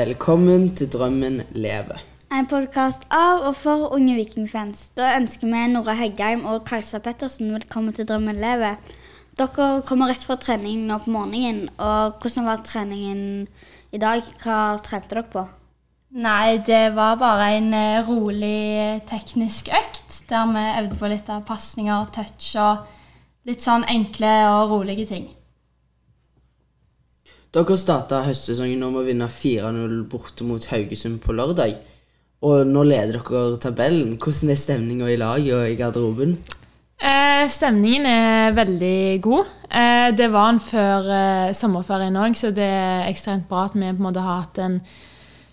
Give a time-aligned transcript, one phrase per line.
[0.00, 1.98] Velkommen til Drømmen leve.
[2.32, 4.86] En podkast av og for unge vikingfans.
[4.96, 8.70] Da ønsker vi Nora Heggheim og Kajsa Pettersen velkommen til Drømmen leve.
[9.36, 11.68] Dere kommer rett fra trening nå på morgenen.
[11.76, 13.48] og Hvordan var treningen
[13.92, 14.22] i dag?
[14.40, 15.42] Hva trente dere på?
[16.16, 21.44] Nei, det var bare en eh, rolig teknisk økt der vi øvde på litt av
[21.44, 22.88] pasninger, touch og
[23.50, 25.28] litt sånn enkle og rolige ting.
[27.50, 31.72] Dere starta høstsesongen om å vinne 4-0 borte mot Haugesund på lørdag.
[32.46, 34.12] Og nå leder dere tabellen.
[34.22, 36.36] Hvordan er stemninga i laget og i garderoben?
[37.02, 39.50] Eh, stemningen er veldig god.
[39.66, 43.82] Eh, det var den før eh, sommerferien òg, så det er ekstremt bra at vi
[43.82, 44.78] på en måte har hatt en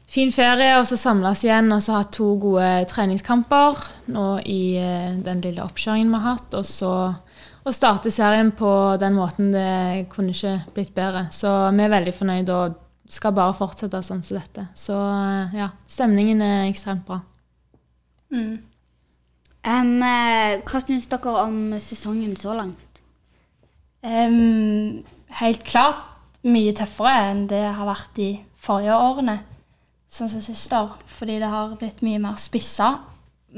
[0.08, 3.82] fin ferie og så samles igjen og så hatt to gode treningskamper
[4.14, 6.58] nå i eh, den lille oppkjøringen vi har hatt.
[6.58, 6.94] Og så
[7.68, 11.28] å starte serien på den måten det kunne ikke blitt bedre.
[11.36, 14.68] Så vi er veldig fornøyd og skal bare fortsette sånn som dette.
[14.76, 17.22] Så eh, ja, stemningen er ekstremt bra.
[18.32, 18.58] Mm.
[19.68, 20.04] Um,
[20.64, 23.02] hva syns dere om sesongen så langt?
[24.00, 25.04] Um,
[25.42, 26.06] helt klart
[26.48, 28.30] mye tøffere enn det har vært de
[28.62, 29.40] forrige årene,
[30.10, 32.94] sånn som sist år, fordi det har blitt mye mer spissa.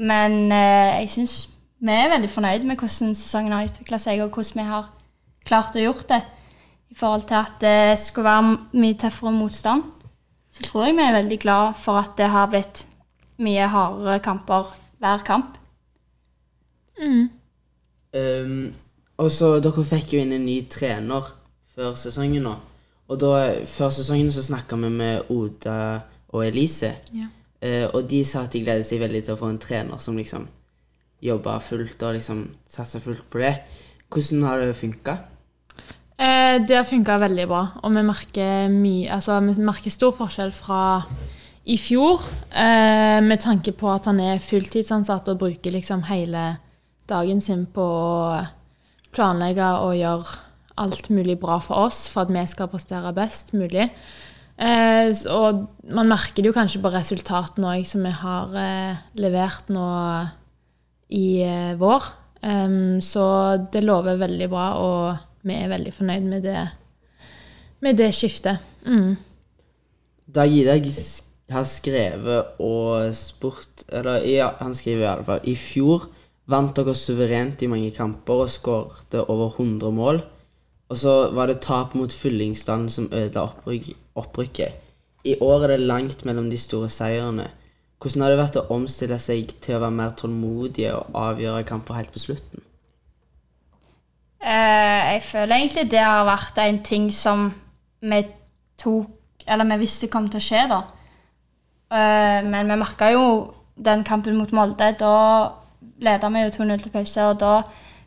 [0.00, 1.36] Men eh, jeg syns
[1.80, 4.90] vi er veldig fornøyd med hvordan sesongen har utvikla seg, og hvordan vi har
[5.48, 6.20] klart å gjort det.
[6.90, 9.86] I forhold til at det skulle være mye tøffere motstand,
[10.50, 12.84] så tror jeg vi er veldig glad for at det har blitt
[13.40, 15.56] mye hardere kamper hver kamp.
[18.12, 18.74] Um,
[19.22, 21.30] og så Dere fikk jo inn en ny trener
[21.70, 22.56] før sesongen nå.
[23.10, 23.30] Og da,
[23.66, 25.76] Før sesongen så snakka vi med Oda
[26.30, 26.94] og Elise.
[27.16, 27.28] Ja.
[27.60, 30.16] Eh, og de sa at de gleder seg veldig til å få en trener som
[30.16, 30.46] liksom
[31.20, 33.52] jobba fullt og liksom satsa fullt på det.
[34.10, 35.16] Hvordan har det funka?
[36.20, 40.52] Eh, det har funka veldig bra, og vi merker, mye, altså, vi merker stor forskjell
[40.52, 40.82] fra
[41.64, 46.58] i fjor, eh, med tanke på at han er fulltidsansatt og bruker liksom hele
[47.08, 48.46] dagen sin på å
[49.12, 50.38] planlegge og gjøre
[50.80, 53.90] alt mulig bra for oss for at vi skal prestere best mulig.
[54.60, 59.70] Eh, og man merker det jo kanskje på resultatene òg, som vi har eh, levert
[59.72, 59.86] nå
[61.16, 62.10] i eh, vår.
[63.04, 63.22] Så
[63.68, 66.62] det lover veldig bra, og vi er veldig fornøyd med det,
[67.84, 68.62] med det skiftet.
[68.88, 69.10] Mm.
[70.24, 75.56] Da Gidag sk- har skrevet og spurt Eller ja, han skriver i alle fall I
[75.58, 76.06] fjor
[76.48, 80.22] vant dere suverent i mange kamper og skårte over 100 mål.
[80.90, 84.72] Og så var det tap mot Fyllingsdalen som ødela oppryk, opprykket.
[85.24, 87.46] I år er det langt mellom de store seirene.
[88.00, 91.98] Hvordan har det vært å omstille seg til å være mer tålmodige og avgjøre kamper
[91.98, 92.64] helt på slutten?
[94.40, 97.50] Uh, jeg føler egentlig det har vært en ting som
[98.00, 98.22] vi
[98.80, 99.16] tok
[99.50, 100.76] Eller vi visste kom til å skje, da.
[101.90, 103.24] Uh, men vi merka jo
[103.74, 104.92] den kampen mot Molde.
[105.00, 105.14] Da
[106.00, 107.54] leda vi jo 2-0 til pause, og da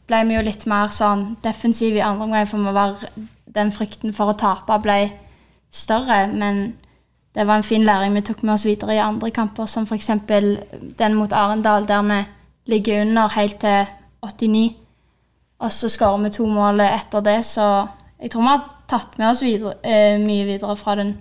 [0.08, 3.03] ble vi jo litt mer sånn defensive i andre omgang, for vi var,
[3.56, 4.97] den frykten for å tape ble
[5.74, 6.25] større.
[6.34, 6.64] Men
[7.36, 10.12] det var en fin læring vi tok med oss videre i andre kamper, som f.eks.
[11.00, 12.22] den mot Arendal, der vi
[12.74, 13.86] ligger under helt til
[14.22, 14.75] 89.
[15.64, 17.88] Og så skårer vi to mål etter det, så
[18.20, 21.18] jeg tror vi har tatt med oss videre, eh, mye videre fra den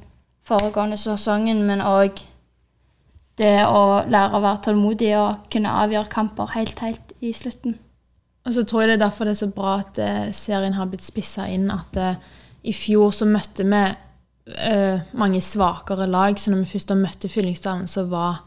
[0.46, 2.22] foregående sesongen, men òg
[3.38, 7.78] det å lære å være tålmodig og kunne avgjøre kamper helt, helt i slutten.
[8.42, 10.88] Og så tror jeg det er derfor det er så bra at eh, serien har
[10.90, 11.68] blitt spissa inn.
[11.70, 12.16] At eh,
[12.66, 17.88] i fjor så møtte vi eh, mange svakere lag, så når vi først møtte Fyllingsdalen,
[17.90, 18.42] så var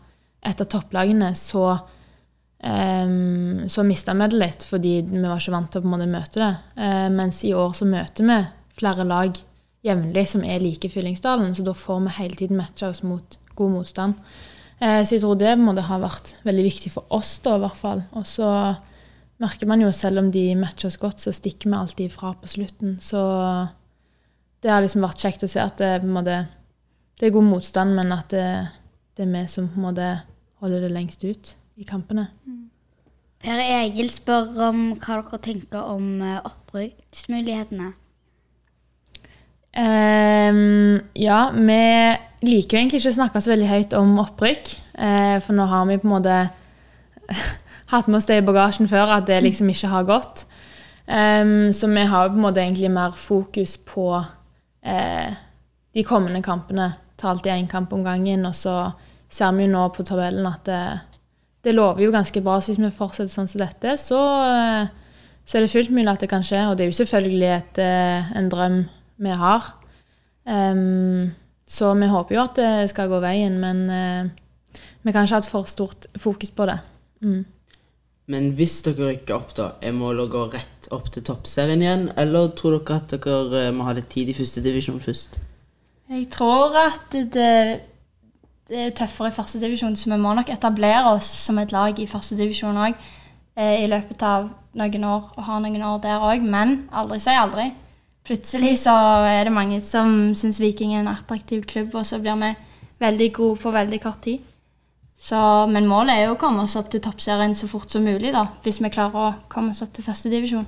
[0.45, 5.71] et av topplagene, så um, så mista vi det litt, fordi vi var ikke vant
[5.73, 6.51] til å måte møte det.
[6.77, 8.39] Uh, mens i år så møter vi
[8.77, 9.39] flere lag
[9.85, 13.73] jevnlig som er like Fyllingsdalen, så da får vi hele tiden matcha oss mot god
[13.79, 14.19] motstand.
[14.81, 17.79] Uh, så jeg tror det måte har vært veldig viktig for oss, da, i hvert
[17.79, 18.05] fall.
[18.19, 18.51] Og så
[19.41, 22.49] merker man jo selv om de matcher oss godt, så stikker vi alltid ifra på
[22.49, 22.97] slutten.
[23.03, 23.19] Så
[24.63, 26.45] det har liksom vært kjekt å se at det, måte,
[27.19, 28.47] det er god motstand, men at det,
[29.17, 30.07] det er vi som på en måte
[30.63, 32.29] holder det lengst ut i kampene.
[33.45, 37.91] Per Egil spør om hva dere tenker om eh, opprykksmulighetene.
[39.75, 41.81] Um, ja, vi
[42.47, 44.71] liker jo egentlig ikke å snakke så veldig høyt om opprykk.
[44.97, 46.37] eh, for nå har vi på en måte
[47.95, 50.45] hatt med oss det i bagasjen før, at det liksom ikke har gått.
[51.05, 54.07] Um, så vi har på en måte egentlig mer fokus på
[54.85, 55.33] eh,
[55.93, 56.93] de kommende kampene.
[57.17, 58.91] Ta alltid én kamp om gangen, og så
[59.29, 60.81] ser vi jo nå på tabellen at det,
[61.63, 62.59] det lover jo ganske bra.
[62.59, 64.91] Så hvis vi fortsetter sånn som dette, så, eh,
[65.45, 66.65] så er det fullt mulig at det kan skje.
[66.69, 68.79] Og det er jo selvfølgelig et, eh, en drøm
[69.17, 69.73] vi har.
[70.45, 71.33] Um,
[71.65, 75.41] så vi håper jo at det skal gå veien, men uh, vi kan ikke ha
[75.41, 76.77] et for stort fokus på det.
[77.25, 77.45] Mm.
[78.31, 82.07] Men hvis dere rykker opp, da, er målet å gå rett opp til toppserien igjen?
[82.17, 85.37] Eller tror dere at dere eh, må ha litt tid i førstedivisjon først?
[86.09, 87.51] Jeg tror at det,
[88.69, 92.09] det er tøffere i førstedivisjon, så vi må nok etablere oss som et lag i
[92.09, 96.41] førstedivisjon òg eh, i løpet av noen år, og ha noen år der òg.
[96.41, 97.69] Men aldri si aldri.
[98.25, 98.95] Plutselig så
[99.29, 102.55] er det mange som syns Viking er en attraktiv klubb, og så blir vi
[103.05, 104.41] veldig gode på veldig kort tid.
[105.15, 105.37] Så,
[105.71, 108.45] men målet er jo å komme oss opp til toppserien så fort som mulig, da,
[108.65, 110.67] hvis vi klarer å komme oss opp til førstedivisjon.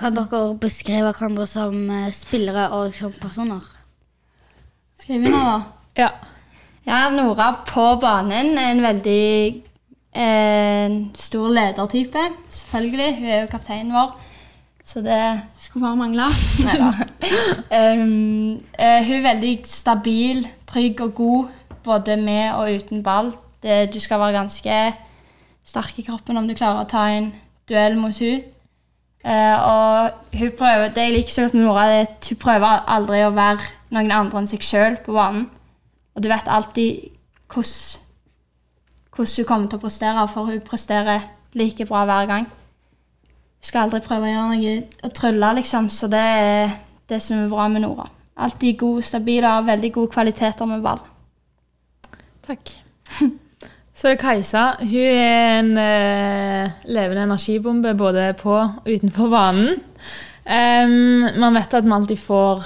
[0.00, 3.66] Kan dere beskrive hverandre som eh, spillere og som personer?
[5.00, 5.58] Skal jeg begynne, da?
[5.98, 6.08] Ja.
[6.86, 9.26] Ja, Nora på banen er en veldig
[10.16, 13.10] eh, stor ledertype, selvfølgelig.
[13.18, 14.16] Hun er jo kapteinen vår,
[14.84, 15.20] så det
[15.60, 16.30] skulle bare mangle.
[16.64, 16.90] Neida.
[17.76, 23.32] um, uh, hun er veldig stabil, trygg og god, både med og uten ball.
[23.62, 24.76] Det, du skal være ganske
[25.64, 27.32] sterk i kroppen om du klarer å ta en
[27.68, 28.42] duell mot hun.
[29.20, 32.86] Uh, og hun prøver, det jeg liker så godt med Nora, er at hun prøver
[32.88, 35.50] aldri å være noen andre enn seg sjøl på banen.
[36.16, 37.10] Og du vet alltid
[37.50, 38.06] hvordan,
[39.18, 41.28] hun kommer til å prestere, for hun presterer
[41.58, 42.48] like bra hver gang.
[42.48, 44.74] Hun skal aldri prøve å gjøre noe
[45.04, 46.74] og trylle, liksom, så det er
[47.10, 48.08] det som er bra med Nora.
[48.40, 51.02] Alltid god, stabil og har veldig gode kvaliteter med ball.
[52.46, 52.74] Takk.
[54.00, 54.64] Så det Kajsa.
[54.80, 59.80] Hun er en eh, levende energibombe både på og utenfor banen.
[60.50, 62.64] Um, man vet at man alltid får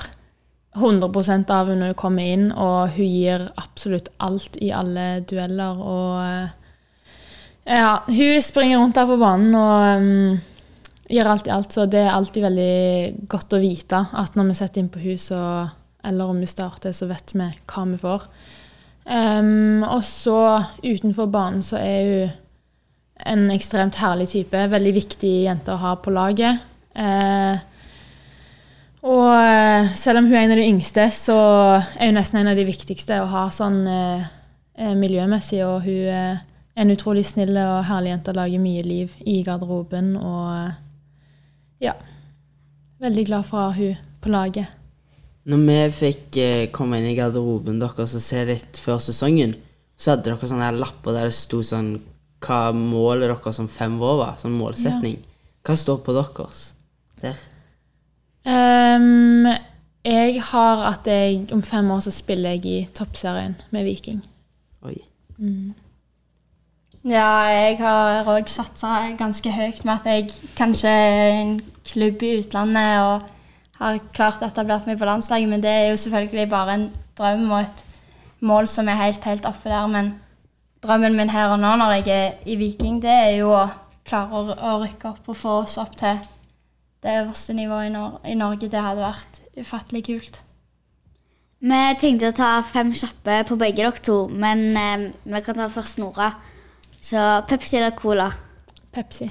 [0.78, 5.82] 100% av henne når hun kommer inn, og hun gir absolutt alt i alle dueller.
[5.82, 10.40] Og eh, ja, hun springer rundt der på banen og um,
[11.10, 14.58] gir alt i alt, så det er alltid veldig godt å vite at når vi
[14.62, 15.70] setter inn på henne,
[16.04, 18.28] eller om hun starter, så vet vi hva vi får.
[19.04, 22.40] Em, og så utenfor banen så er hun
[23.26, 24.64] en ekstremt herlig type.
[24.70, 26.62] Veldig viktig jente å ha på laget.
[26.94, 27.60] Uh,
[29.04, 31.36] og eh, selv om hun er en av de yngste, så
[31.76, 35.60] er hun nesten en av de viktigste å ha sånn eh, miljømessig.
[35.66, 36.40] Og hun er
[36.80, 40.14] en utrolig snill og herlig jente og lager mye liv i garderoben.
[40.16, 40.80] Og uh,
[41.84, 41.92] ja.
[43.04, 44.83] Veldig glad for å ha hun på laget.
[45.44, 49.52] Når vi fikk eh, komme inn i garderoben deres og se litt før sesongen,
[49.96, 51.98] så hadde dere sånne lapper der det sto sånn
[52.44, 54.38] hva målet deres som fem år var.
[54.40, 55.18] Sånn målsetning.
[55.64, 56.70] Hva står på deres
[57.20, 57.38] der?
[58.44, 59.48] Um,
[60.04, 64.20] jeg har at jeg om fem år så spiller jeg i toppserien med Viking.
[64.84, 64.98] Oi.
[67.04, 71.54] Ja, jeg har òg satsa ganske høyt med at jeg kanskje er en
[71.84, 73.33] klubb i utlandet og
[73.78, 76.86] har klart å etablert meg på landslaget, men det er jo selvfølgelig bare en
[77.18, 77.82] drøm og et
[78.44, 79.88] mål som er helt, helt oppe der.
[79.90, 80.14] Men
[80.84, 83.66] drømmen min her og nå når jeg er i Viking, det er jo å
[84.04, 86.20] klare å, å rykke opp og få oss opp til
[87.04, 88.70] det øverste nivået i, Nor i Norge.
[88.70, 90.40] Det hadde vært ufattelig kult.
[91.64, 95.70] Vi tenkte å ta fem kjappe på begge dere to, men eh, vi kan ta
[95.72, 96.34] først Nora.
[97.00, 98.30] Så Pepsi eller Cola?
[98.92, 99.30] Pepsi.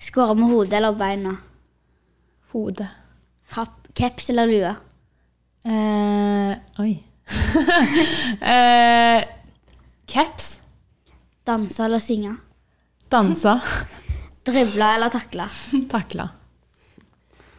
[0.00, 1.32] Skåre med hodet eller beina?
[2.52, 2.88] Hode.
[3.52, 4.74] Kapp, Caps eller lue?
[5.64, 7.02] Eh, oi.
[8.54, 9.24] eh,
[10.06, 10.60] caps.
[11.46, 12.36] Danse eller synge?
[13.12, 13.60] Danse.
[14.46, 15.46] Drible eller takle?
[15.90, 16.28] Takle.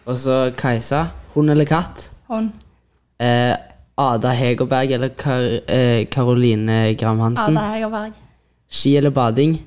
[0.06, 1.08] Og så Kajsa.
[1.34, 2.12] Hund eller katt?
[2.30, 2.52] Hund.
[3.20, 3.56] Eh,
[3.98, 7.58] Ada Hegerberg eller Kar eh, Karoline Gram Hansen?
[7.58, 8.14] Ada Hegerberg.
[8.70, 9.58] Ski eller bading?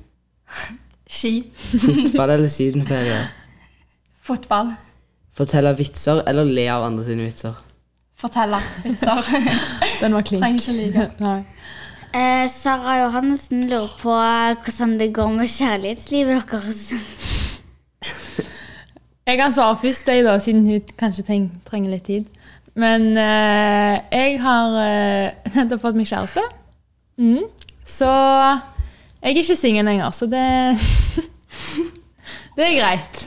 [1.09, 1.41] Ski.
[1.51, 3.19] Fotball eller sydenferie?
[4.21, 4.73] Fotball.
[5.39, 7.55] Fortelle vitser eller le av andre sine vitser?
[8.19, 9.29] Fortelle vitser.
[10.01, 10.43] Den var klink.
[10.43, 11.05] Trenger ikke like.
[11.23, 11.37] Nei.
[12.09, 14.15] Eh, Sara Johannessen lurer på
[14.65, 16.81] hvordan det går med kjærlighetslivet deres.
[19.29, 21.23] Jeg kan svare først, jeg da, siden hun kanskje
[21.69, 22.25] trenger litt tid.
[22.75, 26.43] Men eh, jeg har eh, nettopp fått meg kjæreste.
[27.21, 27.45] Mm.
[27.87, 30.45] Så jeg er ikke singel lenger, så det
[32.57, 33.25] Det er greit.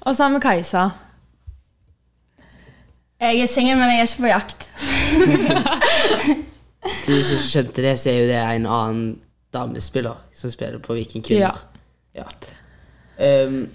[0.00, 0.88] Og så har vi Kajsa.
[3.20, 4.68] Jeg er singel, men jeg er ikke på jakt.
[7.04, 9.02] Til de som ikke skjønte det, så er jo det en annen
[9.52, 11.58] damespiller som spiller på Viking Kvinner.
[12.16, 12.24] Ja.
[13.20, 13.66] Um,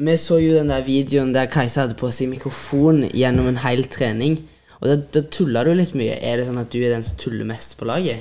[0.00, 3.86] vi så jo den der videoen der Kajsa hadde på seg mikrofon gjennom en hel
[3.92, 4.36] trening.
[4.80, 6.18] Og da, da tulla du litt mye.
[6.20, 8.20] Er det sånn at du er den som tuller mest på laget?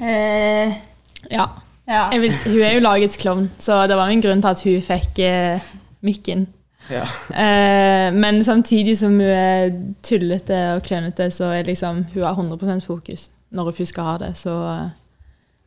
[0.00, 0.72] Eh,
[1.30, 1.46] Ja.
[1.88, 2.02] ja.
[2.12, 4.82] Jeg vil, hun er jo lagets klovn, så det var en grunn til at hun
[4.88, 5.70] fikk eh,
[6.04, 6.46] mikken.
[6.90, 7.04] Ja.
[7.30, 9.70] Eh, men samtidig som hun er
[10.02, 14.16] tullete og klønete, så er liksom hun har 100% fokus når hun først skal ha
[14.18, 14.32] det.
[14.36, 14.90] Så eh,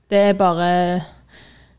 [0.10, 1.02] det er bare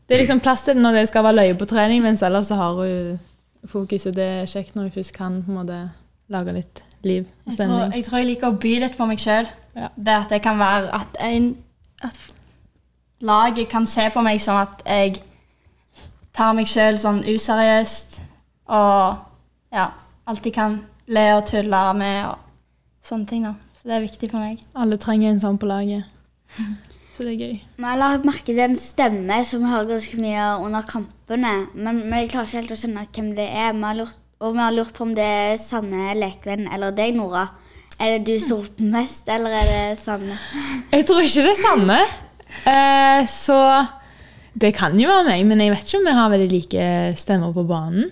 [0.07, 2.47] Det er liksom plass til det når det skal være løye på trening, mens ellers
[2.47, 3.19] så har hun
[3.65, 5.79] fokus, og det er kjekt når hun først kan på en måte
[6.27, 9.19] lage litt liv og Jeg tror, jeg tror jeg liker å by litt på meg
[9.19, 9.47] sjøl.
[9.75, 9.89] Ja.
[9.95, 11.57] Det at det kan være at, en,
[12.03, 12.17] at
[13.19, 15.21] laget kan se på meg som at jeg
[16.37, 18.19] tar meg sjøl sånn useriøst
[18.67, 19.87] og ja,
[20.27, 22.37] alltid kan le og tulle med og
[23.07, 23.47] sånne ting.
[23.47, 23.55] da.
[23.79, 24.61] Så det er viktig for meg.
[24.75, 26.07] Alle trenger en sånn på laget.
[27.17, 27.53] Så det er gøy.
[27.81, 31.53] Men har la merke til en stemme som vi hører ganske mye under kampene.
[31.73, 33.71] Men vi klarer ikke helt å skjønne hvem det er.
[33.73, 37.17] Vi har lurt, og vi har lurt på om det er Sanne Lekvenn eller deg,
[37.17, 37.47] Nora.
[37.97, 40.37] Er det du som roper mest, eller er det Sanne?
[40.93, 41.97] Jeg tror ikke det er Sanne.
[42.69, 43.57] Eh, så
[44.53, 46.85] det kan jo være meg, men jeg vet ikke om vi har veldig like
[47.17, 48.11] stemmer på banen.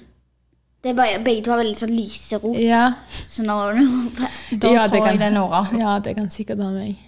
[0.86, 2.58] Det er bare, begge to har veldig sånn lyse rop.
[2.62, 2.84] Ja,
[3.26, 5.64] Så nå du roper Da Ja, det kan- jeg det er Nora.
[5.82, 7.00] ja det kan sikkert være meg.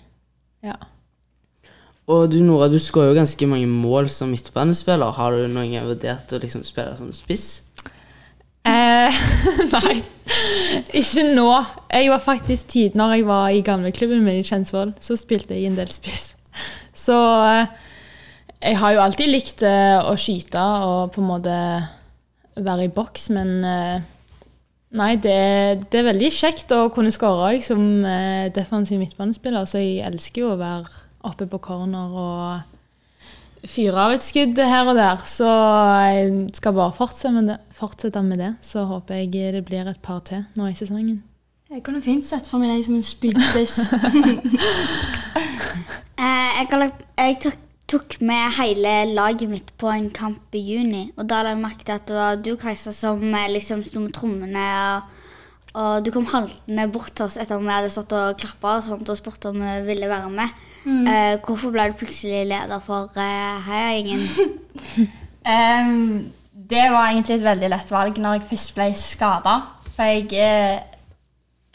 [0.65, 0.73] Ja.
[2.09, 5.11] Og du Nora, du skårer jo ganske mange mål som midtbanespiller.
[5.13, 7.45] Har du noen gang vurdert å liksom spille som spiss?
[8.65, 9.13] Eh,
[9.75, 9.99] nei,
[10.97, 11.45] ikke nå.
[11.93, 15.69] Jeg var faktisk tid når jeg var i gamleklubben min i Kjensvoll, så spilte jeg
[15.69, 16.31] en del spiss.
[16.97, 17.13] Så
[17.45, 17.69] eh,
[18.71, 21.59] jeg har jo alltid likt eh, å skyte og på en måte
[22.63, 24.05] være i boks, men eh,
[24.97, 25.37] nei, det,
[25.91, 30.45] det er veldig kjekt å kunne skåre òg som eh, defensiv midtbanespiller, så jeg elsker
[30.45, 32.75] jo å være oppe på corner og
[33.67, 35.23] fyre av et skudd her og der.
[35.27, 37.57] Så jeg skal bare fortsette med det.
[37.75, 38.53] Fortsette med det.
[38.63, 41.23] Så håper jeg det blir et par til nå i sesongen.
[41.67, 43.79] Jeg kunne fint sett for meg deg som en spydspiss.
[46.17, 51.05] Eh, jeg, jeg tok, tok med hele laget mitt på en kamp i juni.
[51.17, 54.03] Og da la jeg merke til at det var du, Kajsa, som eh, liksom sto
[54.03, 54.65] med trommene.
[54.93, 58.77] Og, og du kom haltende bort til oss etter om vi hadde stått og klappa
[58.77, 60.63] og sånt og spurt om vi ville være med.
[60.87, 64.23] Eh, hvorfor ble du plutselig leder for uh, Heiagjengen?
[65.53, 66.27] um,
[66.69, 69.55] det var egentlig et veldig lett valg når jeg først ble skada.
[69.95, 70.77] For jeg eh,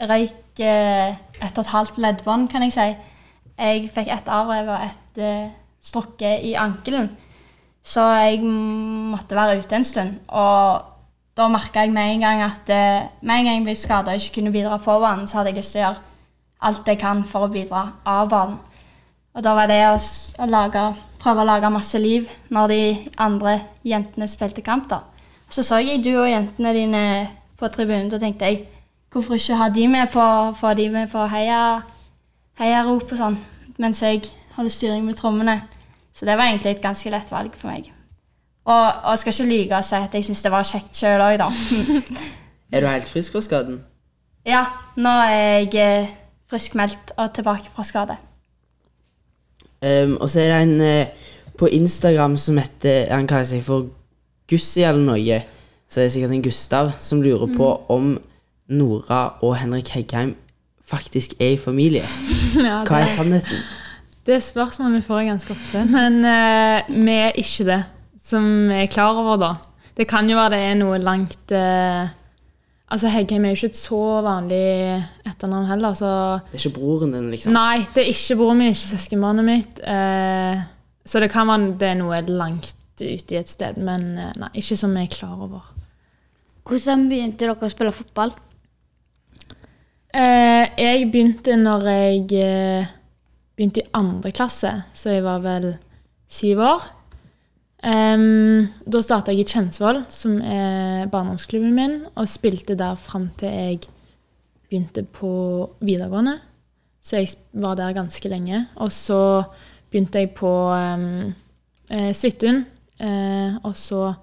[0.09, 2.87] røyk eh, et og et halvt leddbånd, kan jeg si.
[3.57, 5.51] Jeg fikk et arv og et eh,
[5.83, 7.11] strukket i ankelen.
[7.83, 10.15] Så jeg måtte være ute en stund.
[10.27, 10.81] Og
[11.37, 14.21] da merka jeg med en gang at eh, med en gang jeg ble skada og
[14.21, 16.03] ikke kunne bidra på banen, så hadde jeg lyst til å gjøre
[16.63, 18.59] alt jeg kan for å bidra av banen.
[19.33, 19.97] Og da var det å,
[20.45, 20.83] lage,
[21.19, 22.83] prøve å lage masse liv når de
[23.17, 24.85] andre jentene spilte kamp.
[24.89, 25.01] da.
[25.49, 27.03] Så så jeg du og jentene dine
[27.59, 28.67] på tribunen, og tenkte jeg
[29.11, 30.23] hvorfor ikke ha de med på,
[30.57, 31.81] få de med på heia,
[32.61, 33.37] heiarop og sånn,
[33.77, 34.23] mens jeg
[34.55, 35.61] holder styring med trommene.
[36.13, 37.89] Så det var egentlig et ganske lett valg for meg.
[38.65, 41.23] Og, og jeg skal ikke lyve og si at jeg syns det var kjekt sjøl
[41.25, 41.49] òg, da.
[42.73, 43.81] Er du helt frisk fra skaden?
[44.45, 44.65] ja,
[44.99, 46.09] nå er jeg eh,
[46.51, 48.17] friskmeldt og tilbake fra skade.
[49.83, 51.29] Um, og så er det en uh,
[51.59, 53.89] på Instagram som heter Han kaller seg for
[54.49, 55.39] Gussi eller noe.
[55.87, 58.13] Så det er sikkert en Gustav som lurer på om
[58.69, 60.35] Nora og Henrik Heggheim
[60.83, 62.03] faktisk er i familie.
[62.67, 63.63] Ja, Hva er sannheten?
[64.23, 67.79] Det spørsmålet får jeg ganske ofte, men uh, vi er ikke det.
[68.23, 69.53] Som vi er klar over, da.
[69.97, 72.11] Det kan jo være det er noe langt uh,
[72.93, 74.61] Altså, Heggheim er jo ikke et så vanlig
[75.25, 76.09] etternavn heller, så
[76.51, 77.55] Det er ikke broren din, liksom?
[77.55, 79.81] Nei, det er ikke broren min, ikke søskenbarnet mitt.
[79.81, 80.61] Uh,
[81.03, 84.77] så det kan være det er noe langt ute i et sted, men nei, ikke
[84.77, 85.65] som vi er klar over.
[86.69, 88.31] Hvordan begynte dere å spille fotball?
[90.13, 92.85] Eh, jeg begynte når jeg
[93.57, 95.73] begynte i andre klasse, så jeg var vel
[96.31, 96.85] syv år.
[97.83, 103.51] Um, da starta jeg i Kjensvoll, som er barndomsklubben min, og spilte der fram til
[103.51, 103.81] jeg
[104.69, 105.33] begynte på
[105.83, 106.37] videregående.
[107.03, 108.65] Så jeg var der ganske lenge.
[108.79, 109.43] Og så
[109.91, 111.33] begynte jeg på um,
[111.91, 112.63] eh, Svithun,
[112.99, 114.13] eh, og så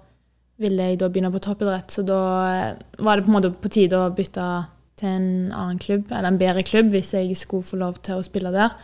[0.61, 2.19] ville jeg da begynne på toppidrett, så da
[2.49, 4.47] eh, var det på en måte på tide å bytte
[5.01, 8.25] til en annen klubb, eller en bedre klubb, hvis jeg skulle få lov til å
[8.25, 8.75] spille der.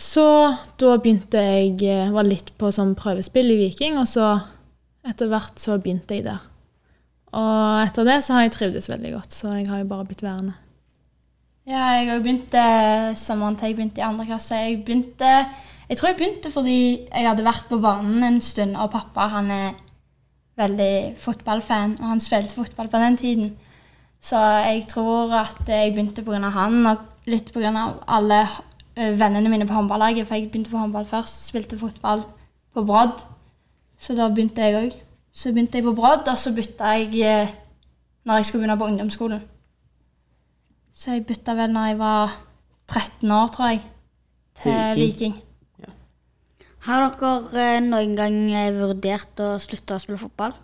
[0.00, 0.24] Så
[0.80, 4.32] da begynte jeg eh, Var litt på sånn prøvespill i Viking, og så
[5.06, 6.40] etter hvert så begynte jeg der.
[7.36, 10.24] Og etter det så har jeg trivdes veldig godt, så jeg har jo bare blitt
[10.24, 10.56] værende.
[11.68, 12.62] Ja, jeg har begynte
[13.20, 14.58] sommeren til jeg begynte i andre klasse.
[14.58, 15.30] Jeg begynte,
[15.88, 19.52] jeg tror jeg begynte fordi jeg hadde vært på banen en stund, og pappa han
[19.54, 19.68] er
[20.60, 23.52] veldig fotballfan, og han spilte fotball på den tiden.
[24.20, 26.50] Så jeg tror at jeg begynte pga.
[26.50, 27.70] han, og litt pga.
[28.08, 28.58] alle eh,
[28.96, 30.26] vennene mine på håndballaget.
[30.26, 32.24] For jeg begynte på håndball først, spilte fotball
[32.74, 33.26] på Brodd.
[33.98, 34.96] Så da begynte jeg òg.
[35.32, 37.52] Så begynte jeg på Brodd, og så bytta jeg eh,
[38.24, 39.44] når jeg skulle begynne på ungdomsskolen.
[40.94, 42.34] Så jeg bytta vel når jeg var
[42.88, 43.80] 13 år, tror jeg,
[44.62, 45.34] til Til Viking.
[45.34, 45.38] Viking.
[46.80, 50.54] Har dere eh, noen gang eh, vurdert å slutte å spille fotball?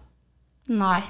[0.73, 1.03] Nei,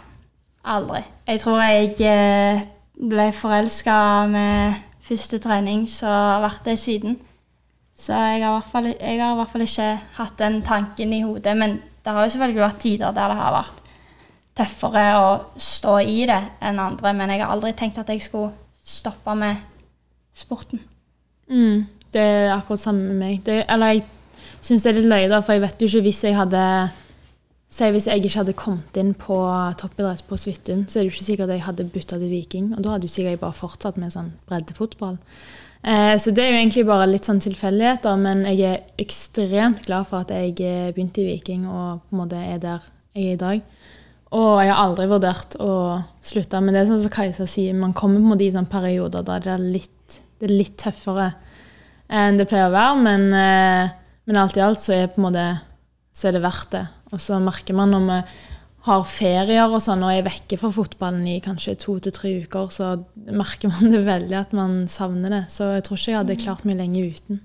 [0.66, 1.04] aldri.
[1.30, 2.64] Jeg tror jeg eh,
[2.98, 3.98] ble forelska
[4.32, 7.16] med første trening, så har vært det siden.
[7.96, 11.56] Så jeg har, fall, jeg har i hvert fall ikke hatt den tanken i hodet.
[11.56, 13.82] Men det har jo selvfølgelig vært tider der det har vært
[14.56, 17.14] tøffere å stå i det enn andre.
[17.16, 18.52] Men jeg har aldri tenkt at jeg skulle
[18.86, 19.64] stoppe med
[20.36, 20.82] sporten.
[21.48, 23.40] Mm, det er akkurat samme med meg.
[23.46, 24.04] Det, eller jeg
[24.60, 26.62] syns det er litt løye, da, for jeg vet jo ikke hvis jeg hadde
[27.66, 29.36] Si hvis jeg ikke hadde kommet inn på
[29.80, 32.68] toppidrett på Svithun, så er det jo ikke sikkert jeg hadde bytta til Viking.
[32.76, 35.18] Og da hadde jo sikkert jeg bare fortsatt med sånn breddefotball.
[35.82, 40.08] Eh, så det er jo egentlig bare litt sånn tilfeldigheter, men jeg er ekstremt glad
[40.08, 43.34] for at jeg eh, begynte i Viking og på en måte er der jeg er
[43.34, 43.66] i dag.
[44.36, 45.72] Og jeg har aldri vurdert å
[46.26, 46.60] slutte.
[46.62, 49.26] Men det er sånn som Kajsa sier, man kommer på en måte i sånne perioder
[49.26, 51.30] der det er litt, det er litt tøffere
[52.06, 52.98] enn det pleier å være.
[53.06, 53.94] Men, eh,
[54.26, 55.48] men alt i alt så er, måte,
[56.14, 56.86] så er det verdt det.
[57.12, 58.20] Og så merker man når vi
[58.86, 62.70] har ferier og sånn, og er vekke fra fotballen i kanskje to til tre uker,
[62.70, 62.94] så
[63.34, 65.44] merker man det veldig at man savner det.
[65.50, 67.42] Så jeg tror ikke jeg hadde klart meg lenge uten.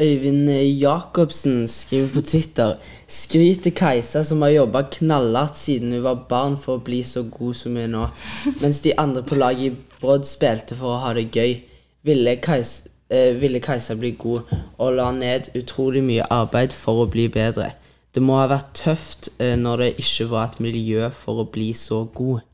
[0.00, 0.48] Øyvind
[0.80, 2.72] Jacobsen skriver på Twitter
[3.06, 7.22] Skryt til Kajsa som har jobba knallhardt siden hun var barn for å bli så
[7.30, 8.08] god som hun er nå.
[8.62, 11.60] Mens de andre på laget i Brodd spilte for å ha det gøy,
[12.02, 14.50] ville Kajsa, eh, ville Kajsa bli god
[14.82, 17.70] og la ned utrolig mye arbeid for å bli bedre.
[18.14, 21.72] Det må ha vært tøft eh, når det ikke var et miljø for å bli
[21.74, 22.44] så god.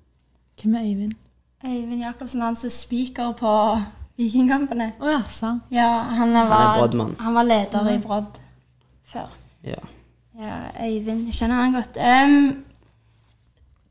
[0.60, 1.16] Hvem er Øyvind?
[1.64, 3.52] Øyvind Jacobsen, han som er speaker på
[4.20, 4.90] Vikingkampene.
[5.00, 5.66] Å ja, sant.
[5.72, 7.12] Ja, han, er var, Brodd-mann.
[7.20, 8.40] han var leder i Brodd
[9.08, 9.28] før.
[9.64, 9.80] Ja.
[10.40, 11.26] Ja, Øyvind.
[11.28, 11.96] Jeg kjenner han godt.
[12.00, 12.64] Um,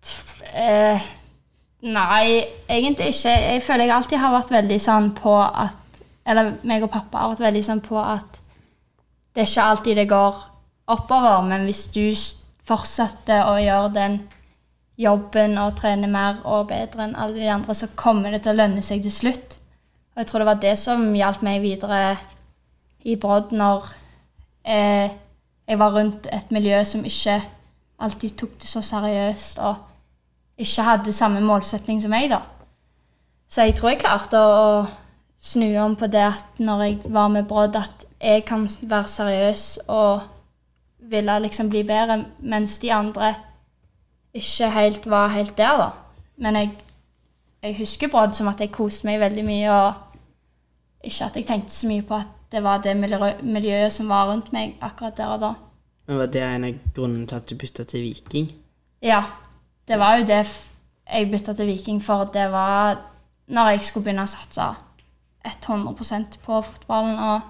[0.05, 1.01] tf- eh,
[1.81, 3.29] nei, egentlig ikke.
[3.53, 5.75] Jeg føler jeg alltid har vært veldig sånn på at
[6.29, 8.35] Eller meg og pappa har vært veldig sånn på at
[9.33, 10.35] det er ikke alltid det går
[10.89, 12.03] oppover, men hvis du
[12.67, 14.19] fortsetter å gjøre den
[14.99, 18.59] jobben og trene mer og bedre enn alle de andre, så kommer det til å
[18.59, 19.55] lønne seg til slutt.
[20.13, 22.01] Og jeg tror det var det som hjalp meg videre
[23.07, 23.85] i Brodd når
[24.67, 25.13] eh,
[25.69, 27.37] jeg var rundt et miljø som ikke
[27.99, 29.85] alltid tok det så seriøst og
[30.59, 32.41] ikke hadde samme målsetning som meg, da.
[33.49, 34.65] Så jeg tror jeg klarte å
[35.39, 39.65] snu om på det at når jeg var med Brodd, at jeg kan være seriøs
[39.87, 40.27] og
[40.99, 43.33] ville liksom bli bedre, mens de andre
[44.33, 45.89] ikke helt var helt der, da.
[46.37, 46.71] Men jeg,
[47.63, 49.93] jeg husker Brodd som at jeg koste meg veldig mye, og
[51.03, 52.97] ikke at jeg tenkte så mye på at det var det
[53.43, 55.53] miljøet som var rundt meg akkurat der og da.
[56.07, 58.51] Men Var det en av grunnene til at du bytta til Viking?
[59.01, 59.23] Ja,
[59.87, 60.41] det var jo det
[61.09, 62.23] jeg bytta til Viking for.
[62.33, 62.97] Det var
[63.47, 64.65] når jeg skulle begynne å satse
[65.45, 67.41] 100% på fotballen og,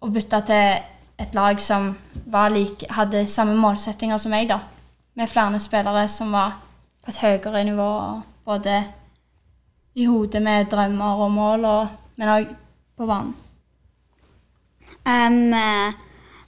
[0.00, 0.82] og bytte til
[1.20, 1.94] et lag som
[2.52, 4.60] like, hadde samme målsettinger som meg, da.
[5.18, 6.58] Med flere spillere som var
[7.04, 8.84] på et høyere nivå, og både
[9.94, 12.52] i hodet med drømmer og mål, og, men òg
[12.96, 13.34] på banen.
[15.08, 15.98] Em, eh,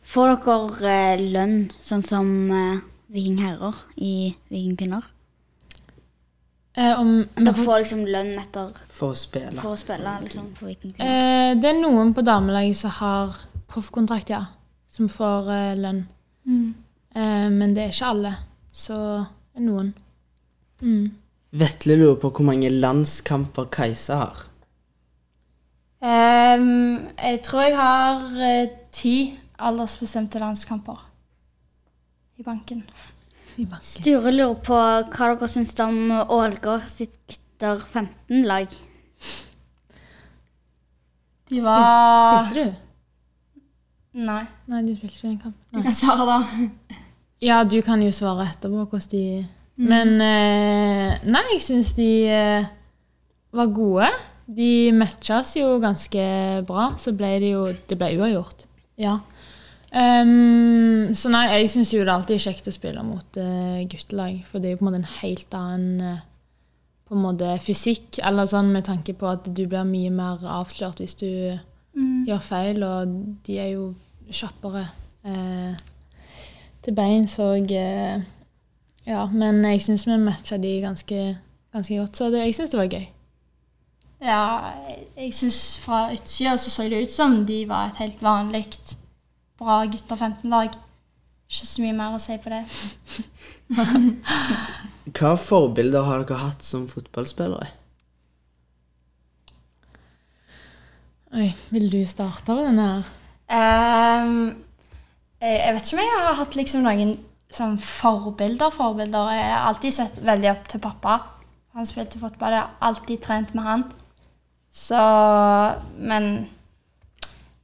[0.03, 4.13] får dere eh, lønn sånn som vikingherrer Viking herrer i
[4.49, 5.09] Viking kvinner?
[6.75, 9.61] Eh, om, Dere får liksom lønn etter For å spille.
[9.61, 13.37] for å spille liksom, for eh, det er noen på damelaget som har
[13.69, 14.47] proffkontrakt, ja.
[14.93, 16.05] Som får eh, lønn.
[17.15, 18.33] Eh, men det er ikke alle.
[18.73, 19.93] Så det er noen.
[20.83, 21.13] Mm.
[21.53, 24.45] Vetle lurer på hvor mange landskamper Kajsa har.
[26.03, 29.17] Um, jeg tror jeg har eh, ti
[29.63, 30.99] aldersbestemte landskamper
[32.39, 32.83] i banken.
[33.57, 33.85] I banken.
[33.87, 38.73] Sture lurer på hva dere syns om Ålgård sitt gutter 15-lag.
[41.53, 42.92] De var Spilte du?
[44.13, 44.43] Nei.
[44.69, 45.65] Nei, du spilte ikke den kampen.
[45.73, 46.99] Du kan svare, da.
[47.43, 49.47] Ja, du kan jo svare etterpå hvordan de
[49.83, 52.69] Men eh, Nei, jeg syns de eh,
[53.57, 54.11] var gode.
[54.47, 56.27] De matcha oss jo ganske
[56.69, 56.93] bra.
[57.01, 58.67] Så ble det jo Det ble uavgjort.
[59.01, 59.19] Ja.
[59.93, 64.39] Um, så nei, jeg syns jo det alltid er kjekt å spille mot uh, guttelag.
[64.49, 66.23] For det er jo på en måte en helt annen uh,
[67.09, 68.21] på en måte fysikk.
[68.25, 71.29] Eller sånn med tanke på at du blir mye mer avslørt hvis du
[71.95, 73.95] gjør feil, og de er jo
[74.33, 74.87] kjappere
[75.25, 75.75] eh,
[76.83, 78.23] til bein, så eh,
[79.07, 81.39] Ja, men jeg syns vi matcha de ganske,
[81.75, 83.07] ganske godt, så det, jeg syns det var gøy.
[84.23, 84.43] Ja,
[84.87, 88.69] jeg, jeg syns fra utsida så så det ut som de var et helt vanlig
[89.59, 90.79] bra gutter 15-lag.
[91.51, 92.63] Ikke så mye mer å si på det.
[95.19, 97.69] Hva forbilder har dere hatt som fotballspillere?
[101.33, 103.05] Oi, vil du starte med denne her?
[105.41, 107.15] Jeg, jeg vet ikke om jeg har hatt liksom noen
[107.53, 108.73] sånn forbilder.
[108.75, 109.31] forbilder.
[109.33, 111.15] Jeg har alltid sett veldig opp til pappa.
[111.73, 112.53] Han spilte fotball.
[112.53, 113.87] Jeg har alltid trent med han.
[114.73, 115.01] Så
[115.97, 116.29] Men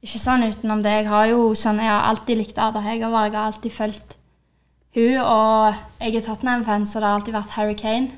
[0.01, 0.95] ikke sånn utenom det.
[1.03, 3.29] Jeg har jo sånn, jeg har alltid likt Ada Hegervar.
[3.29, 4.15] Jeg har alltid fulgt
[4.97, 8.17] hun, og jeg er Tottenham-fan, så det har alltid vært Harry Kane.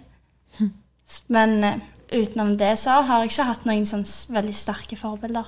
[1.36, 5.47] Men eh, utenom det så har jeg ikke hatt noen sånn veldig sterke forbilder.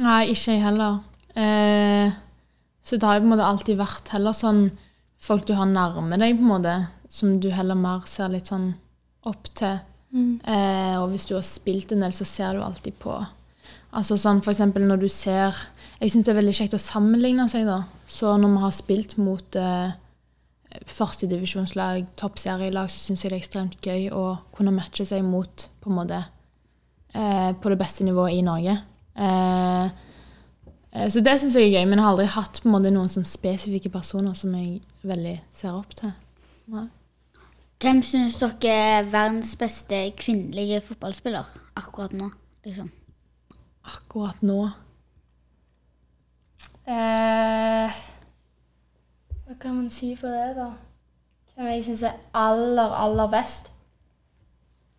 [0.00, 1.00] Nei, ikke jeg heller.
[1.34, 2.12] Eh,
[2.82, 4.64] så det har jo på en måte alltid vært heller sånn
[5.20, 6.76] folk du har nærme deg, på en måte,
[7.12, 8.72] som du heller mer ser litt sånn
[9.28, 9.82] opp til.
[10.10, 13.20] Eh, og hvis du har spilt en del, så ser du alltid på
[13.94, 15.54] Altså sånn eksempel når du ser
[16.00, 17.84] Jeg syns det er veldig kjekt å sammenligne seg, da.
[18.10, 19.92] Så når vi har spilt mot eh,
[20.90, 25.90] førstedivisjonslag, toppserielag, så syns jeg det er ekstremt gøy å kunne matche seg mot på
[25.90, 26.20] en måte
[27.14, 28.76] eh, på det beste nivået i Norge.
[29.14, 29.86] Eh,
[30.92, 32.94] eh, så det syns jeg er gøy, men jeg har aldri hatt på en måte
[32.94, 36.14] noen sånn spesifikke personer som jeg veldig ser opp til.
[36.70, 36.86] Nei.
[37.80, 41.48] Hvem syns dere er verdens beste kvinnelige fotballspiller
[41.80, 42.28] akkurat nå?
[42.66, 42.90] Liksom?
[43.88, 44.66] Akkurat nå
[46.90, 47.90] Eh,
[49.50, 50.68] hva kan man si på det, da?
[51.54, 53.70] Hvem jeg syns er aller, aller best?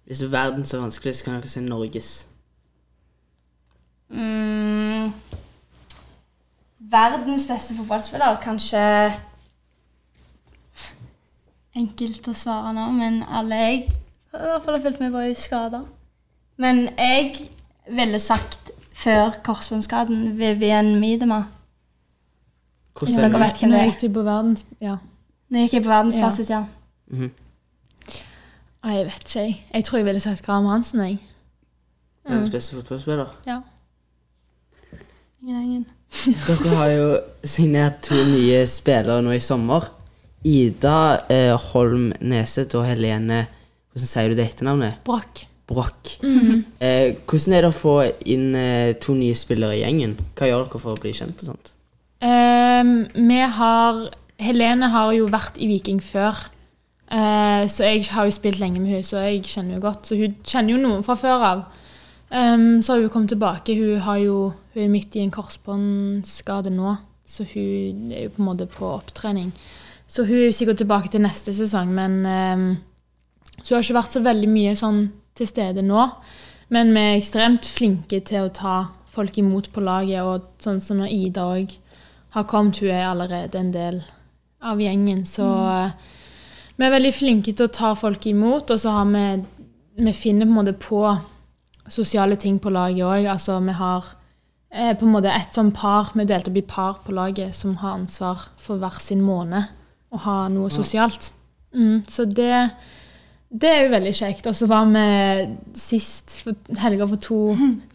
[0.06, 2.28] Hvis verden så vanskelig, så kan dere si Norges.
[4.10, 5.14] Mm,
[6.80, 8.42] verdens beste fotballspiller?
[8.44, 8.82] Kanskje
[11.76, 13.96] Enkelt å svare nå, men alle jeg i
[14.34, 15.82] hvert fall har fulgt med, var jo skada.
[16.60, 17.48] Men jeg
[17.88, 21.46] ville sagt før korsbåndskaden Vivian Miedema.
[23.10, 23.90] Hvis dere vet hvem Nå det er.
[23.92, 24.66] gikk du på verdens...
[24.82, 24.98] Ja.
[25.52, 26.64] Nå gikk jeg på verdensbasis, ja.
[27.12, 27.32] Mhm.
[28.82, 29.58] Nei, jeg vet ikke, jeg.
[29.74, 31.20] Jeg tror jeg ville sagt Graham Hansen, jeg.
[32.26, 33.30] Verdens beste fotballspiller?
[33.46, 33.60] Ja.
[35.42, 35.86] Ingen, ingen.
[36.48, 37.08] Dere har jo
[37.48, 39.86] signert to nye spillere nå i sommer.
[40.46, 40.96] Ida
[41.30, 43.44] eh, Holm Neset og Helene
[43.92, 44.96] Hvordan sier du det etternavnet?
[45.06, 45.44] Broch.
[45.70, 46.16] Broch.
[46.24, 47.94] eh, hvordan er det å få
[48.34, 50.16] inn eh, to nye spillere i gjengen?
[50.40, 51.74] Hva gjør dere for å bli kjent og sånt?
[52.22, 54.10] Ehm, vi har
[54.42, 56.38] Helene har jo vært i Viking før.
[57.12, 60.08] Eh, så jeg har jo spilt lenge med henne, så jeg kjenner jo godt.
[60.08, 61.64] Så hun kjenner jo noen fra før av.
[62.32, 63.76] Um, så har hun kommet tilbake.
[63.76, 66.94] Hun, jo, hun er midt i en korsbåndskade nå,
[67.28, 69.52] så hun er jo på en måte på opptrening.
[70.08, 72.78] Så hun er jo sikkert tilbake til neste sesong, men um,
[73.62, 75.02] Så hun har ikke vært så veldig mye sånn
[75.38, 76.08] til stede nå.
[76.74, 78.78] Men vi er ekstremt flinke til å ta
[79.12, 81.76] folk imot på laget, og sånn som når Ida òg
[82.36, 82.80] har kommet.
[82.82, 84.02] Hun er allerede en del
[84.62, 85.92] av gjengen, så mm.
[86.78, 88.72] vi er veldig flinke til å ta folk imot.
[88.72, 89.26] Og så har vi
[90.02, 91.02] Vi finner på en måte på
[91.92, 93.28] sosiale ting på laget òg.
[93.28, 94.06] Altså vi har
[94.72, 97.76] eh, på en måte et sånn par Vi delte opp i par på laget som
[97.76, 99.68] har ansvar for hver sin måned
[100.12, 101.32] å ha noe sosialt.
[101.74, 102.72] Mm, så det
[103.52, 104.48] det er jo veldig kjekt.
[104.48, 107.40] Og så var vi sist for helger for to,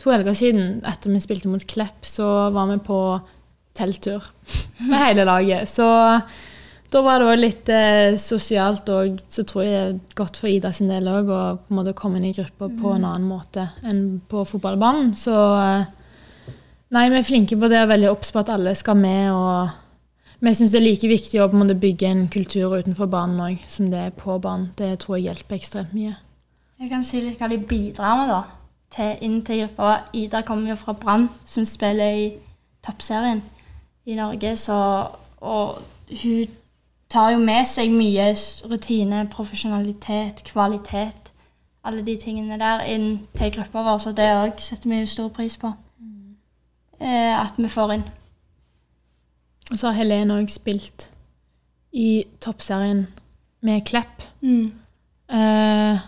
[0.00, 3.00] to helger siden, etter vi spilte mot Klepp, så var vi på
[3.76, 4.24] telttur
[4.90, 5.70] med hele laget.
[5.70, 5.86] Så
[6.92, 10.50] da var det òg litt eh, sosialt, og så tror jeg det er godt for
[10.50, 13.26] Ida sin del òg å på en måte komme inn i grupper på en annen
[13.28, 15.10] måte enn på fotballbanen.
[15.18, 15.88] Så eh,
[16.94, 19.32] nei, vi er flinke på det og veldig obs på at alle skal med.
[19.32, 19.82] og
[20.36, 23.08] men jeg syns det er like viktig å på en måte bygge en kultur utenfor
[23.08, 24.68] banen òg, som det er på banen.
[24.76, 26.12] Det tror jeg hjelper ekstremt mye.
[26.76, 28.42] Jeg kan si litt hva de bidrar med da,
[28.92, 29.94] til, inn til gruppa.
[30.12, 32.26] Ida kommer jo fra Brann, som spiller i
[32.84, 33.40] toppserien
[34.06, 34.56] i Norge.
[34.56, 35.08] Så,
[35.40, 35.82] og
[36.22, 36.46] hun
[37.10, 38.30] tar jo med seg mye
[38.70, 41.32] rutine, profesjonalitet, kvalitet.
[41.86, 43.98] Alle de tingene der inn til gruppa vår.
[43.98, 45.72] Så det òg setter vi jo stor pris på.
[47.00, 48.06] Eh, at vi får inn.
[49.70, 51.10] Og så har Helene òg spilt
[51.92, 53.06] i toppserien
[53.66, 54.22] med Klepp.
[55.30, 55.98] Eh,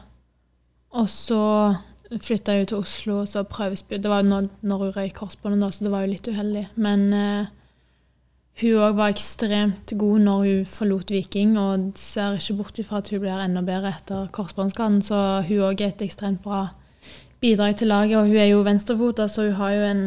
[0.90, 1.74] og så
[2.22, 4.02] flytta hun til Oslo, og så prøvespill.
[4.02, 6.66] Det var jo når, når hun røyk korsbåndet, så det var jo litt uheldig.
[6.76, 7.46] Men eh,
[8.58, 13.10] hun òg var ekstremt god når hun forlot Viking, og ser ikke bort ifra at
[13.12, 15.02] hun blir enda bedre etter korsbåndskaden.
[15.02, 16.66] Så hun òg er et ekstremt bra
[17.40, 20.02] bidrag til laget, og hun er jo venstrefota, så hun har jo en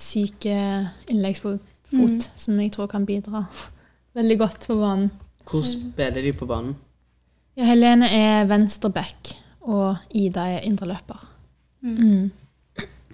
[0.00, 1.60] syk eh, innleggsfot
[1.92, 2.20] mm.
[2.36, 3.44] som jeg tror kan bidra
[4.14, 5.10] veldig godt på banen.
[5.46, 6.74] Hvor spiller de på banen?
[7.56, 11.28] Ja, Helene er venstre back, og Ida er indreløper.
[11.80, 12.32] Mm.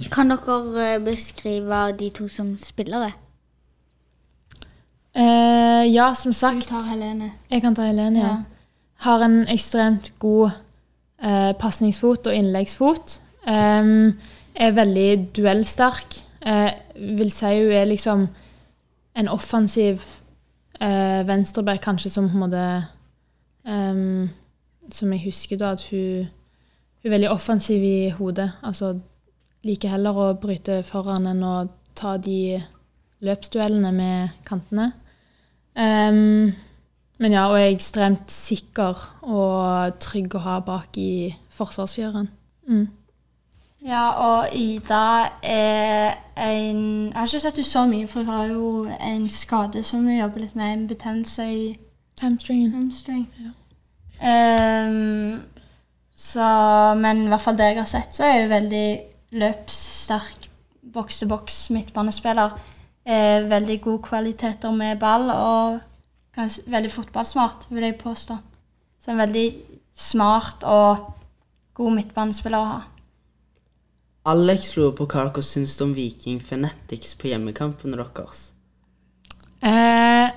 [0.09, 3.13] Kan dere eh, beskrive de to som spillere?
[5.15, 7.33] Eh, ja, som Du sagt tar Helene.
[7.51, 8.27] Jeg kan ta Helene, ja.
[8.27, 8.37] Ja.
[8.97, 10.51] har en ekstremt god
[11.23, 13.21] eh, pasningsfot og innleggsfot.
[13.47, 14.19] Um,
[14.55, 16.25] er veldig duellsterk.
[16.47, 16.71] Eh,
[17.17, 18.27] vil si hun er liksom
[19.17, 20.03] en offensiv
[20.81, 22.85] eh, venstreback, kanskje som på en måte
[23.65, 24.31] um,
[24.93, 26.27] Som jeg husker da, at hun,
[27.03, 28.51] hun er veldig offensiv i hodet.
[28.63, 28.99] Altså
[29.63, 32.61] liker heller å bryte foran enn å ta de
[33.21, 34.93] løpsduellene med kantene.
[35.77, 36.53] Um,
[37.21, 42.31] men ja, og jeg er ekstremt sikker og trygg å ha bak i forsvarsfjøren.
[42.69, 42.89] Mm.
[43.85, 48.47] Ja, og Ida er en Jeg har ikke sett henne så mye, for hun har
[48.47, 48.67] jo
[49.01, 50.73] en skade som hun jobber litt med.
[50.73, 51.79] En betennelse i
[52.21, 52.73] Hamstringen.
[52.73, 53.29] hamstring.
[54.23, 55.41] Ehm,
[56.17, 56.49] så,
[56.97, 59.01] men i hvert fall det jeg har sett, så er hun veldig
[59.41, 60.49] løpssterk
[60.93, 62.59] boks-til-boks midtbanespiller.
[63.05, 65.79] Eh, veldig gode kvaliteter med ball og
[66.37, 68.37] ganske, veldig fotballsmart, vil jeg påstå.
[69.01, 69.47] Så en veldig
[69.97, 71.07] smart og
[71.75, 72.81] god midtbanespiller å ha.
[74.31, 78.51] Alex lurer på hva dere syns om Viking Fenetics på hjemmekampene deres.
[79.65, 80.29] Eh,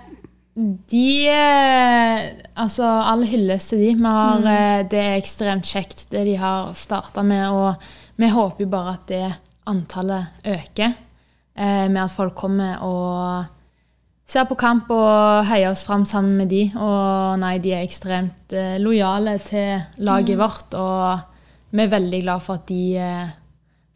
[0.56, 3.94] de eh, Altså, all hyllest til de.
[3.98, 4.90] Vi har, mm.
[4.92, 7.50] det er ekstremt kjekt, det de har starta med.
[7.52, 9.26] Og vi håper jo bare at det
[9.68, 10.94] antallet øker.
[11.54, 13.46] Eh, med at folk kommer og
[14.26, 16.64] ser på kamp og heier oss fram sammen med de.
[16.74, 22.46] Og nei, de er ekstremt eh, lojale til laget vårt, og vi er veldig glad
[22.46, 23.36] for at de eh,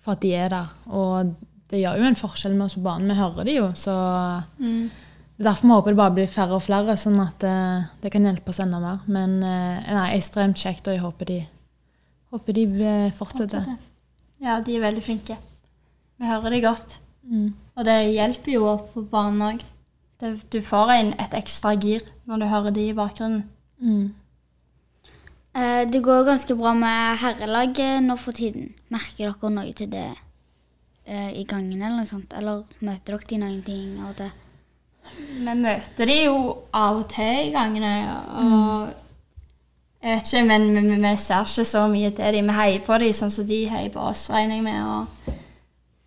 [0.05, 0.69] for at de er der.
[0.93, 1.33] Og
[1.71, 3.09] det gjør jo en forskjell med oss på banen.
[3.09, 3.95] Vi hører de jo, så
[4.61, 7.43] det er derfor vi håper det bare blir færre og flere, sånn at
[8.01, 9.01] det kan hjelpe oss enda mer.
[9.11, 11.41] Men nei, ekstremt kjekt, og jeg håper de,
[12.31, 13.67] håper de fortsetter.
[14.39, 15.35] Ja, de er veldig flinke.
[16.17, 16.97] Vi hører de godt.
[17.27, 17.49] Mm.
[17.75, 19.65] Og det hjelper jo på banen òg.
[20.51, 23.43] Du får inn et ekstra gir når du hører de i bakgrunnen.
[23.81, 24.13] Mm.
[25.57, 28.71] Eh, det går ganske bra med herrelaget nå for tiden.
[28.93, 30.05] Merker dere noe til det
[31.05, 32.33] eh, i gangen, eller noe sånt?
[32.37, 34.29] Eller møter dere de noen ting av det?
[35.17, 36.37] Vi møter de jo
[36.75, 37.93] av og til i gangene.
[38.41, 38.89] Og
[40.03, 42.49] jeg vet ikke, men vi, vi- vi ser ikke så mye til dem.
[42.51, 44.83] Vi heier på dem sånn som de heier på oss, regner jeg med.
[44.83, 45.33] Og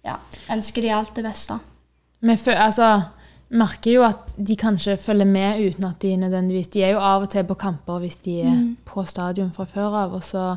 [0.07, 0.19] ja,
[0.53, 1.59] ønsker de alt det beste.
[2.21, 2.91] Vi altså,
[3.51, 7.25] merker jo at de kanskje følger med uten at de nødvendigvis De er jo av
[7.25, 10.15] og til på kamper hvis de er på stadion fra før av.
[10.15, 10.55] Og så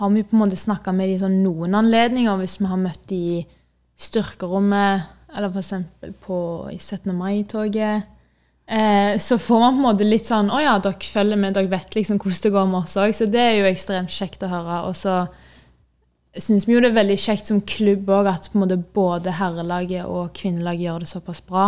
[0.00, 3.04] har vi på en måte snakka med de sånn noen anledninger hvis vi har møtt
[3.08, 3.42] de i
[4.02, 6.16] styrkerommet, eller f.eks.
[6.24, 6.38] på
[6.72, 7.12] i 17.
[7.16, 8.08] mai-toget.
[8.66, 11.68] Eh, så får man på en måte litt sånn Å ja, dere følger med, dere
[11.68, 13.14] vet liksom hvordan det går med oss òg.
[13.16, 14.78] Så det er jo ekstremt kjekt å høre.
[14.88, 15.16] Og så
[16.40, 19.34] syns vi jo det er veldig kjekt som klubb òg at på en måte både
[19.36, 21.66] herrelaget og kvinnelaget gjør det såpass bra.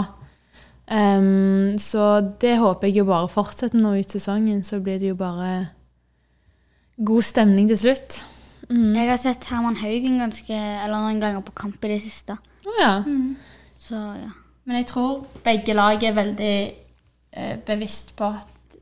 [0.84, 5.18] Um, så det håper jeg jo bare fortsetter nå ut sesongen, så blir det jo
[5.20, 5.68] bare
[7.04, 8.20] god stemning til slutt.
[8.70, 8.94] Mm.
[8.96, 12.36] Jeg har sett Herman Haugen ganske, eller noen ganger på kamp i det siste.
[12.64, 12.94] Oh, ja.
[13.80, 14.32] Så ja.
[14.64, 16.56] Men jeg tror begge lag er veldig
[17.36, 18.78] eh, bevisst på at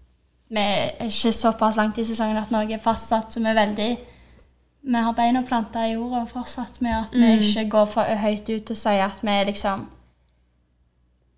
[0.53, 3.91] vi er ikke såpass langt i sesongen at noe er fastsatt, så vi er veldig
[4.83, 8.73] Vi har beina planta i jorda fortsatt med at vi ikke går for høyt ut
[8.75, 9.85] og sier at vi er liksom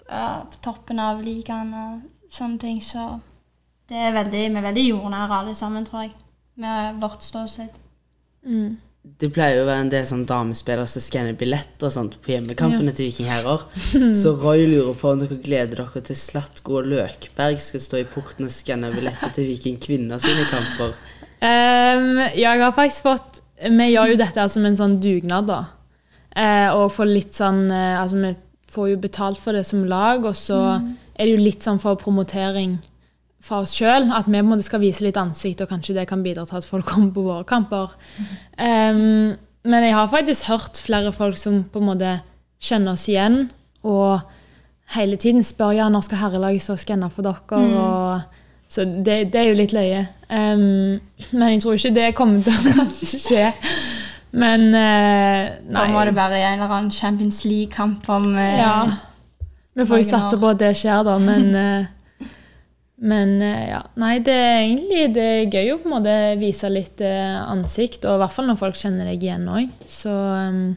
[0.09, 2.81] ja, på toppen av ligaen og sånne ting.
[2.81, 3.19] Så
[3.91, 6.15] det er veldig, vi er veldig jordnære alle sammen, tror jeg.
[6.57, 7.77] Med vårt ståsted.
[8.47, 8.77] Mm.
[9.05, 12.33] Det pleier jo å være en del sånn damespillere som skanner billetter og sånt på
[12.33, 13.67] hjemmekampene til vikingherrer.
[14.23, 18.07] Så Roy lurer på om dere gleder dere til Slatko og Løkberg skal stå i
[18.09, 20.97] porten og skanne billetter til Viking kvinner sine kamper.
[21.45, 23.34] Um, jeg har faktisk fått
[23.65, 25.61] Vi gjør jo dette som en sånn dugnad, da.
[26.35, 28.33] Eh, og får litt sånn eh, Altså, vi
[28.75, 30.59] får jo betalt for det som lag, og så
[31.15, 32.81] er det jo litt sånn for promotering
[33.45, 34.11] for oss sjøl.
[34.17, 36.89] At vi måte skal vise litt ansikt, og kanskje det kan bidra til at folk
[36.93, 37.95] kommer på våre kamper.
[38.59, 42.17] Ehm, men jeg har faktisk hørt flere folk som på en måte
[42.65, 43.47] kjenner oss igjen,
[43.87, 44.25] og
[44.97, 47.63] hele tiden spør ja, når skal herrelaget stå og skanne for dere.
[47.79, 50.05] og så det, det er jo litt løye.
[50.29, 51.01] Um,
[51.33, 52.87] men jeg tror ikke det kommer til å
[53.27, 53.49] skje.
[54.35, 58.79] Men eh, Da må det være en eller annen Champions League-kamp om uh, ja.
[59.79, 62.27] Vi får jo satse på at det skjer, da, men uh,
[63.05, 63.83] Men ja.
[64.01, 68.17] Nei, det er egentlig det er gøy å på en måte vise litt ansikt, og
[68.17, 69.67] i hvert fall når folk kjenner deg igjen òg.
[69.91, 70.73] Så um,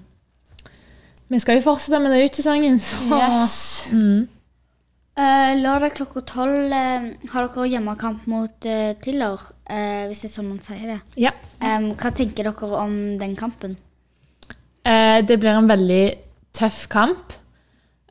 [1.32, 3.60] vi skal jo fortsette med det ut sesongen, så Yes.
[3.94, 4.26] mm.
[5.18, 10.34] Eh, lørdag klokka tolv eh, har dere hjemmekamp mot uh, Tiller, eh, hvis det er
[10.36, 11.00] sånn man sier det.
[11.18, 11.32] Ja.
[11.58, 13.74] Hva tenker dere om den kampen?
[14.86, 16.04] Eh, det blir en veldig
[16.56, 17.34] tøff kamp.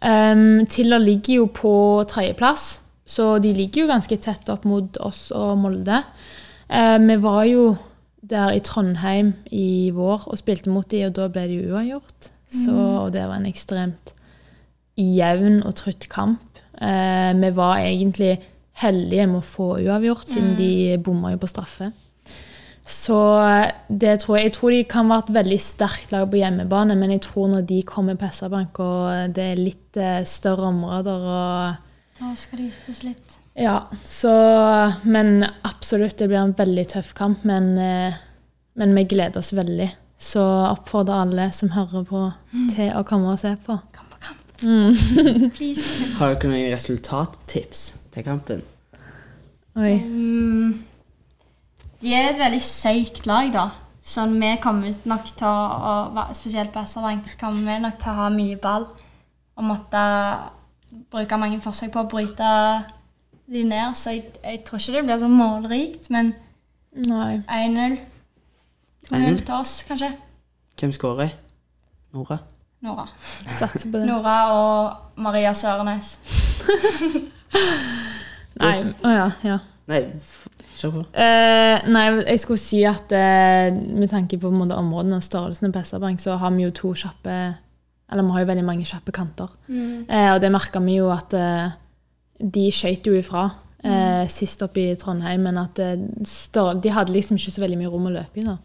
[0.02, 1.74] Um, Tiller ligger jo på
[2.10, 2.66] tredjeplass,
[3.06, 6.02] så de ligger jo ganske tett opp mot oss og Molde.
[6.68, 7.68] Eh, vi var jo
[8.26, 12.32] der i Trondheim i vår og spilte mot de, og da ble det jo uavgjort.
[12.50, 14.12] Så, og det var en ekstremt
[14.96, 16.45] jevn og trutt kamp.
[16.80, 18.34] Eh, vi var egentlig
[18.82, 21.92] heldige med å få uavgjort, siden de bomma jo på straffe.
[22.86, 23.16] Så
[23.90, 27.16] det tror jeg, jeg tror de kan være et veldig sterkt lag på hjemmebane, men
[27.16, 31.82] jeg tror når de kommer på SR-Bank og det er litt eh, større områder og
[32.20, 33.40] Da skal de gifes litt.
[33.58, 34.30] Ja, så
[35.02, 38.14] Men absolutt, det blir en veldig tøff kamp, men, eh,
[38.78, 39.90] men vi gleder oss veldig.
[40.16, 42.26] Så oppfordrer alle som hører på,
[42.72, 43.80] til å komme og se på.
[43.92, 44.05] Kamp.
[44.62, 44.94] Mm.
[46.18, 47.82] Har dere noen resultattips
[48.14, 48.62] til kampen?
[49.76, 49.96] Oi.
[50.00, 50.84] Um,
[52.00, 53.68] de er et veldig seigt lag, da.
[54.06, 58.28] Så vi kommer nok til å, Spesielt på SR-Bank kommer vi nok til å ha
[58.32, 58.86] mye ball.
[59.56, 60.02] Og måtte
[61.10, 62.50] bruke mange forsøk på å bryte
[63.50, 63.96] de ned.
[63.98, 66.34] Så jeg, jeg tror ikke det blir så målrikt, men
[66.96, 67.42] 1-0.
[69.10, 69.40] 1-0.
[69.42, 70.12] til oss, kanskje.
[70.78, 71.34] Hvem skårer?
[72.14, 72.38] Nora?
[72.84, 73.06] Nora.
[73.48, 74.06] Satser på det.
[74.08, 76.16] Nora og Maria Sørenes.
[78.60, 78.76] Nei.
[79.04, 79.26] Å ja.
[79.44, 79.58] ja.
[79.86, 80.00] Nei,
[80.76, 81.02] kjør på.
[81.14, 85.72] Eh, nei, jeg skulle si at eh, med tanke på, på måte, områdene og størrelsen
[85.72, 87.36] på SR-Bank, så har vi jo to kjappe
[88.12, 89.50] Eller vi har jo veldig mange kjappe kanter.
[89.68, 91.72] Eh, og det merka vi jo at eh,
[92.38, 93.48] de skøyt jo ifra
[93.82, 98.06] eh, sist oppe i Trondheim, men at de hadde liksom ikke så veldig mye rom
[98.10, 98.46] å løpe i.
[98.46, 98.58] da.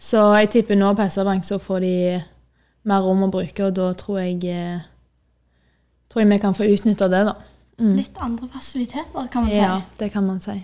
[0.00, 1.94] Så jeg tipper nå på SR-Bank så får de
[2.88, 4.88] mer rom å bruke, og da tror jeg eh,
[6.10, 7.34] tror jeg vi kan få utnytta det, da.
[7.80, 7.94] Mm.
[7.96, 9.60] Litt andre fasiliteter, kan man si.
[9.60, 10.56] Ja, det kan man si.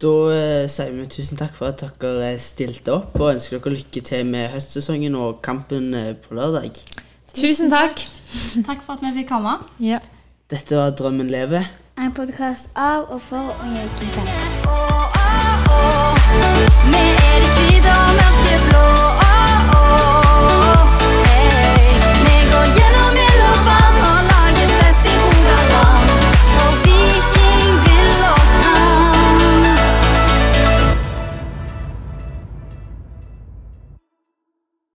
[0.00, 3.76] Da eh, sier vi tusen takk for at dere eh, stilte opp, og ønsker dere
[3.76, 5.92] lykke til med høstsesongen og kampen
[6.24, 6.80] på lørdag.
[7.36, 8.00] Tusen takk.
[8.68, 9.52] Takk for at vi fikk komme.
[9.78, 9.98] Ja.
[10.50, 11.68] Dette var Drømmen lever.
[11.96, 14.28] En podkast av og for Unge Viking